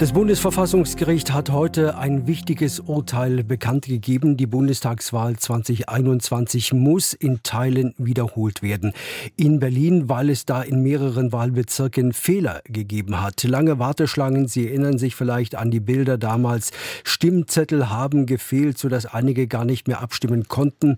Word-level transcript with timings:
Das 0.00 0.12
Bundesverfassungsgericht 0.12 1.30
hat 1.30 1.50
heute 1.50 1.98
ein 1.98 2.26
wichtiges 2.26 2.80
Urteil 2.80 3.44
bekannt 3.44 3.84
gegeben. 3.84 4.38
Die 4.38 4.46
Bundestagswahl 4.46 5.36
2021 5.36 6.72
muss 6.72 7.12
in 7.12 7.42
Teilen 7.42 7.92
wiederholt 7.98 8.62
werden. 8.62 8.94
In 9.36 9.60
Berlin, 9.60 10.08
weil 10.08 10.30
es 10.30 10.46
da 10.46 10.62
in 10.62 10.82
mehreren 10.82 11.32
Wahlbezirken 11.32 12.14
Fehler 12.14 12.62
gegeben 12.64 13.20
hat. 13.20 13.42
Lange 13.42 13.78
Warteschlangen, 13.78 14.48
Sie 14.48 14.68
erinnern 14.68 14.96
sich 14.96 15.14
vielleicht 15.14 15.54
an 15.54 15.70
die 15.70 15.80
Bilder 15.80 16.16
damals. 16.16 16.70
Stimmzettel 17.04 17.90
haben 17.90 18.24
gefehlt, 18.24 18.78
sodass 18.78 19.04
einige 19.04 19.48
gar 19.48 19.66
nicht 19.66 19.86
mehr 19.86 20.00
abstimmen 20.00 20.48
konnten. 20.48 20.96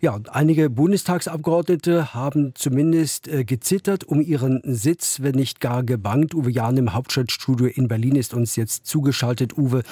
Ja, 0.00 0.18
einige 0.32 0.70
Bundestagsabgeordnete 0.70 2.14
haben 2.14 2.56
zumindest 2.56 3.28
äh, 3.28 3.44
gezittert 3.44 4.02
um 4.02 4.20
ihren 4.20 4.60
Sitz, 4.64 5.20
wenn 5.22 5.36
nicht 5.36 5.60
gar 5.60 5.84
gebangt. 5.84 6.34
Uwe 6.34 6.50
Jahn 6.50 6.76
im 6.78 6.94
Hauptstadtstudio 6.94 7.68
in 7.68 7.86
Berlin 7.86 8.16
ist 8.16 8.39
uns 8.40 8.56
jetzt 8.56 8.86
zugeschaltet, 8.86 9.56
Uwe. 9.56 9.82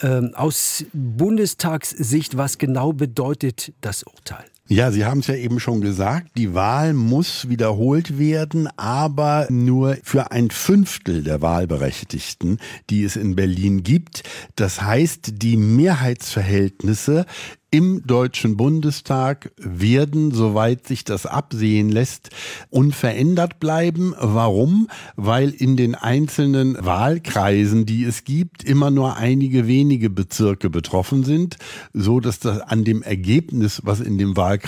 Ähm, 0.00 0.34
aus 0.34 0.84
Bundestagssicht, 0.92 2.36
was 2.36 2.58
genau 2.58 2.92
bedeutet 2.92 3.72
das 3.80 4.02
Urteil? 4.04 4.44
Ja, 4.72 4.92
Sie 4.92 5.04
haben 5.04 5.18
es 5.18 5.26
ja 5.26 5.34
eben 5.34 5.58
schon 5.58 5.80
gesagt, 5.80 6.30
die 6.36 6.54
Wahl 6.54 6.94
muss 6.94 7.48
wiederholt 7.48 8.20
werden, 8.20 8.68
aber 8.76 9.48
nur 9.50 9.96
für 10.04 10.30
ein 10.30 10.48
Fünftel 10.50 11.24
der 11.24 11.42
Wahlberechtigten, 11.42 12.60
die 12.88 13.02
es 13.02 13.16
in 13.16 13.34
Berlin 13.34 13.82
gibt. 13.82 14.22
Das 14.54 14.80
heißt, 14.80 15.42
die 15.42 15.56
Mehrheitsverhältnisse 15.56 17.26
im 17.72 18.04
Deutschen 18.04 18.56
Bundestag 18.56 19.52
werden, 19.56 20.32
soweit 20.32 20.88
sich 20.88 21.04
das 21.04 21.24
absehen 21.24 21.88
lässt, 21.88 22.30
unverändert 22.68 23.60
bleiben. 23.60 24.14
Warum? 24.18 24.88
Weil 25.14 25.50
in 25.50 25.76
den 25.76 25.94
einzelnen 25.94 26.76
Wahlkreisen, 26.84 27.86
die 27.86 28.04
es 28.04 28.24
gibt, 28.24 28.64
immer 28.64 28.90
nur 28.90 29.16
einige 29.16 29.68
wenige 29.68 30.10
Bezirke 30.10 30.68
betroffen 30.68 31.22
sind, 31.22 31.58
so 31.92 32.18
dass 32.18 32.40
das 32.40 32.60
an 32.60 32.84
dem 32.84 33.02
Ergebnis, 33.02 33.82
was 33.84 34.00
in 34.00 34.18
dem 34.18 34.36
Wahlkreis 34.36 34.59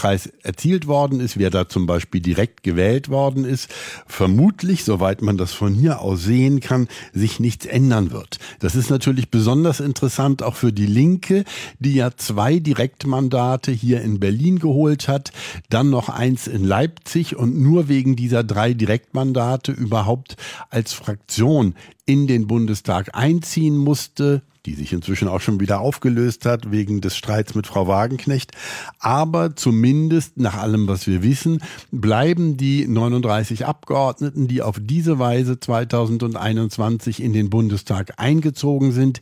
erzielt 0.42 0.86
worden 0.86 1.20
ist, 1.20 1.38
wer 1.38 1.50
da 1.50 1.68
zum 1.68 1.86
Beispiel 1.86 2.20
direkt 2.20 2.62
gewählt 2.62 3.08
worden 3.08 3.44
ist, 3.44 3.68
vermutlich, 4.06 4.84
soweit 4.84 5.22
man 5.22 5.36
das 5.36 5.52
von 5.52 5.74
hier 5.74 6.00
aus 6.00 6.22
sehen 6.22 6.60
kann, 6.60 6.88
sich 7.12 7.40
nichts 7.40 7.66
ändern 7.66 8.10
wird. 8.12 8.38
Das 8.60 8.74
ist 8.74 8.90
natürlich 8.90 9.30
besonders 9.30 9.80
interessant 9.80 10.42
auch 10.42 10.54
für 10.54 10.72
die 10.72 10.86
Linke, 10.86 11.44
die 11.78 11.94
ja 11.94 12.10
zwei 12.16 12.58
direkt 12.58 12.82
Direktmandate 12.92 13.72
hier 13.72 14.02
in 14.02 14.20
Berlin 14.20 14.58
geholt 14.58 15.08
hat, 15.08 15.32
dann 15.70 15.90
noch 15.90 16.08
eins 16.08 16.46
in 16.46 16.64
Leipzig 16.64 17.36
und 17.36 17.58
nur 17.60 17.88
wegen 17.88 18.16
dieser 18.16 18.44
drei 18.44 18.74
Direktmandate 18.74 19.72
überhaupt 19.72 20.36
als 20.70 20.92
Fraktion 20.92 21.74
in 22.06 22.26
den 22.26 22.46
Bundestag 22.46 23.10
einziehen 23.14 23.76
musste, 23.76 24.42
die 24.66 24.74
sich 24.74 24.92
inzwischen 24.92 25.28
auch 25.28 25.40
schon 25.40 25.60
wieder 25.60 25.80
aufgelöst 25.80 26.46
hat 26.46 26.70
wegen 26.70 27.00
des 27.00 27.16
Streits 27.16 27.54
mit 27.54 27.66
Frau 27.66 27.86
Wagenknecht. 27.88 28.52
Aber 28.98 29.56
zumindest 29.56 30.38
nach 30.38 30.54
allem, 30.54 30.86
was 30.88 31.06
wir 31.06 31.22
wissen, 31.22 31.60
bleiben 31.90 32.56
die 32.56 32.86
39 32.86 33.66
Abgeordneten, 33.66 34.48
die 34.48 34.62
auf 34.62 34.78
diese 34.80 35.18
Weise 35.18 35.58
2021 35.58 37.22
in 37.22 37.32
den 37.32 37.50
Bundestag 37.50 38.14
eingezogen 38.18 38.92
sind, 38.92 39.20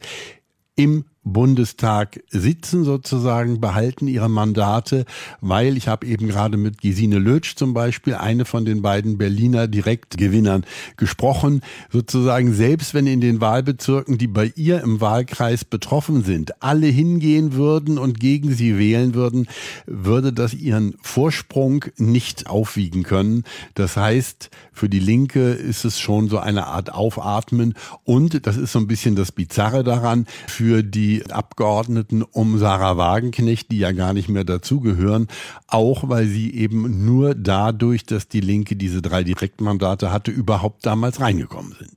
im 0.77 1.05
Bundestag 1.23 2.21
sitzen 2.31 2.85
sozusagen, 2.85 3.61
behalten 3.61 4.09
ihre 4.09 4.31
Mandate, 4.31 5.05
weil 5.43 5.77
ich 5.77 5.87
habe 5.87 6.07
eben 6.07 6.29
gerade 6.29 6.57
mit 6.57 6.81
Gesine 6.81 7.19
Lötsch 7.19 7.57
zum 7.57 7.75
Beispiel, 7.75 8.15
eine 8.15 8.47
von 8.47 8.65
den 8.65 8.81
beiden 8.81 9.19
Berliner 9.19 9.69
Direktgewinnern, 9.69 10.65
gesprochen. 10.97 11.61
Sozusagen 11.93 12.55
selbst 12.55 12.95
wenn 12.95 13.07
in 13.07 13.21
den 13.21 13.41
Wahlbezirken, 13.41 14.17
die 14.17 14.29
bei 14.29 14.51
ihr 14.57 14.81
im 14.81 15.03
Wahlkreis 15.03 15.65
betroffen 15.65 16.25
sind, 16.25 16.63
alle 16.63 16.87
hingehen 16.87 17.53
würden 17.53 17.99
und 17.99 18.19
gegen 18.19 18.53
sie 18.53 18.79
wählen 18.79 19.15
würden, 19.15 19.47
würde 19.87 20.33
das 20.33 20.55
ihren 20.55 20.95
Vorsprung 21.03 21.85
nicht 21.99 22.47
aufwiegen 22.47 23.03
können. 23.03 23.45
Das 23.75 23.97
heißt, 23.99 24.49
für 24.73 24.89
die 24.89 25.01
Linke 25.01 25.51
ist 25.51 25.85
es 25.85 26.01
schon 26.01 26.29
so 26.31 26.39
eine 26.39 26.67
Art 26.67 26.93
Aufatmen 26.93 27.75
und 28.05 28.47
das 28.47 28.57
ist 28.57 28.73
so 28.73 28.79
ein 28.79 28.87
bisschen 28.87 29.17
das 29.17 29.33
Bizarre 29.33 29.85
daran, 29.85 30.27
für 30.47 30.83
die 30.83 31.10
Abgeordneten 31.31 32.23
um 32.23 32.59
Sarah 32.59 32.97
Wagenknecht, 32.97 33.71
die 33.71 33.79
ja 33.79 33.93
gar 33.93 34.13
nicht 34.13 34.29
mehr 34.29 34.45
dazugehören, 34.45 35.29
auch 35.67 36.09
weil 36.09 36.27
sie 36.27 36.55
eben 36.55 37.05
nur 37.05 37.35
dadurch, 37.35 38.05
dass 38.05 38.29
die 38.29 38.41
Linke 38.41 38.77
diese 38.77 39.03
drei 39.03 39.25
Direktmandate 39.25 40.13
hatte, 40.13 40.31
überhaupt 40.31 40.87
damals 40.87 41.21
reingekommen 41.21 41.75
sind 41.79 41.90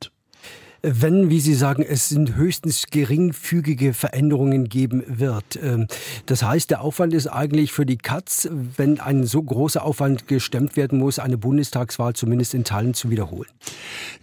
wenn, 0.85 1.29
wie 1.29 1.39
Sie 1.39 1.53
sagen, 1.53 1.81
es 1.81 2.09
sind 2.09 2.35
höchstens 2.35 2.88
geringfügige 2.91 3.94
Veränderungen 3.94 4.67
geben 4.67 5.01
wird. 5.07 5.57
Ähm, 5.63 5.88
das 6.25 6.44
heißt, 6.44 6.69
der 6.69 6.81
Aufwand 6.81 7.13
ist 7.13 7.27
eigentlich 7.27 7.71
für 7.71 7.85
die 7.85 7.97
Katz, 7.97 8.49
wenn 8.51 8.99
ein 8.99 9.23
so 9.23 9.41
großer 9.41 9.81
Aufwand 9.81 10.27
gestemmt 10.27 10.75
werden 10.75 10.99
muss, 10.99 11.19
eine 11.19 11.38
Bundestagswahl 11.38 12.13
zumindest 12.13 12.53
in 12.53 12.66
Teilen 12.66 12.94
zu 12.94 13.09
wiederholen. 13.09 13.49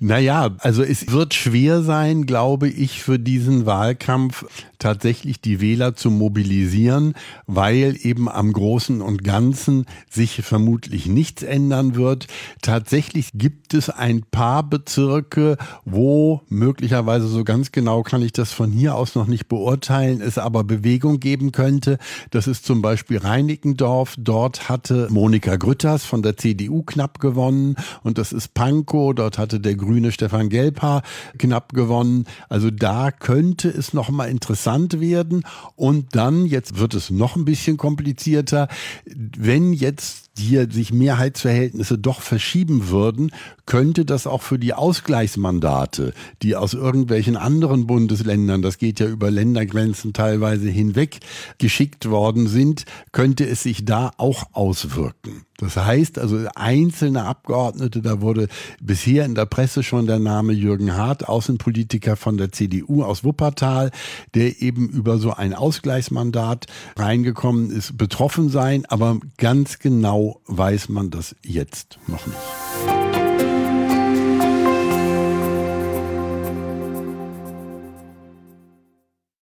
Naja, 0.00 0.50
also 0.58 0.82
es 0.82 1.10
wird 1.10 1.32
schwer 1.32 1.82
sein, 1.82 2.26
glaube 2.26 2.68
ich, 2.68 3.02
für 3.02 3.18
diesen 3.18 3.64
Wahlkampf 3.64 4.44
tatsächlich 4.78 5.40
die 5.40 5.60
Wähler 5.60 5.94
zu 5.94 6.10
mobilisieren, 6.10 7.14
weil 7.46 7.96
eben 8.02 8.28
am 8.28 8.52
Großen 8.52 9.00
und 9.00 9.24
Ganzen 9.24 9.86
sich 10.10 10.42
vermutlich 10.42 11.06
nichts 11.06 11.42
ändern 11.42 11.94
wird. 11.94 12.26
Tatsächlich 12.60 13.30
gibt 13.34 13.72
es 13.74 13.88
ein 13.88 14.24
paar 14.30 14.62
Bezirke, 14.62 15.56
wo 15.84 16.42
möglicherweise 16.50 17.28
so 17.28 17.44
ganz 17.44 17.72
genau 17.72 18.02
kann 18.02 18.22
ich 18.22 18.32
das 18.32 18.52
von 18.52 18.70
hier 18.70 18.94
aus 18.94 19.14
noch 19.14 19.26
nicht 19.26 19.48
beurteilen, 19.48 20.20
es 20.20 20.36
aber 20.36 20.64
Bewegung 20.64 21.20
geben 21.20 21.52
könnte. 21.52 21.98
Das 22.30 22.46
ist 22.46 22.66
zum 22.66 22.82
Beispiel 22.82 23.18
Reinickendorf. 23.18 24.16
Dort 24.18 24.68
hatte 24.68 25.08
Monika 25.10 25.56
Grütters 25.56 26.04
von 26.04 26.22
der 26.22 26.36
CDU 26.36 26.82
knapp 26.82 27.20
gewonnen 27.20 27.76
und 28.02 28.18
das 28.18 28.32
ist 28.32 28.54
Pankow. 28.54 29.14
Dort 29.14 29.38
hatte 29.38 29.60
der 29.60 29.76
grüne 29.76 30.12
Stefan 30.12 30.48
Gelbhaar 30.48 31.02
knapp 31.38 31.72
gewonnen. 31.72 32.26
Also 32.48 32.70
da 32.70 33.10
könnte 33.10 33.68
es 33.68 33.94
noch 33.94 34.10
mal 34.10 34.26
interessant 34.26 35.00
werden. 35.00 35.44
Und 35.76 36.16
dann, 36.16 36.46
jetzt 36.46 36.78
wird 36.78 36.94
es 36.94 37.10
noch 37.10 37.36
ein 37.36 37.44
bisschen 37.44 37.76
komplizierter, 37.76 38.68
wenn 39.06 39.72
jetzt 39.72 40.29
hier 40.40 40.70
sich 40.70 40.92
Mehrheitsverhältnisse 40.92 41.98
doch 41.98 42.20
verschieben 42.20 42.88
würden, 42.88 43.30
könnte 43.66 44.04
das 44.04 44.26
auch 44.26 44.42
für 44.42 44.58
die 44.58 44.74
Ausgleichsmandate, 44.74 46.12
die 46.42 46.56
aus 46.56 46.74
irgendwelchen 46.74 47.36
anderen 47.36 47.86
Bundesländern, 47.86 48.62
das 48.62 48.78
geht 48.78 49.00
ja 49.00 49.06
über 49.06 49.30
Ländergrenzen 49.30 50.12
teilweise 50.12 50.68
hinweg, 50.68 51.20
geschickt 51.58 52.08
worden 52.10 52.48
sind, 52.48 52.84
könnte 53.12 53.46
es 53.46 53.62
sich 53.62 53.84
da 53.84 54.10
auch 54.16 54.44
auswirken. 54.52 55.44
Das 55.60 55.76
heißt 55.76 56.18
also 56.18 56.46
einzelne 56.54 57.24
Abgeordnete, 57.24 58.00
da 58.00 58.22
wurde 58.22 58.48
bisher 58.80 59.26
in 59.26 59.34
der 59.34 59.44
Presse 59.44 59.82
schon 59.82 60.06
der 60.06 60.18
Name 60.18 60.52
Jürgen 60.52 60.96
Hart, 60.96 61.28
Außenpolitiker 61.28 62.16
von 62.16 62.38
der 62.38 62.50
CDU 62.50 63.04
aus 63.04 63.24
Wuppertal, 63.24 63.90
der 64.34 64.62
eben 64.62 64.88
über 64.88 65.18
so 65.18 65.34
ein 65.34 65.52
Ausgleichsmandat 65.52 66.66
reingekommen 66.96 67.70
ist, 67.70 67.98
betroffen 67.98 68.48
sein, 68.48 68.86
aber 68.86 69.18
ganz 69.36 69.78
genau 69.78 70.40
weiß 70.46 70.88
man 70.88 71.10
das 71.10 71.36
jetzt 71.42 71.98
noch 72.06 72.26
nicht. 72.26 73.49